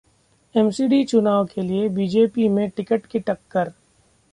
[0.55, 3.71] MCD चुनाव के लिए बीजेपी में टिकट की टक्कर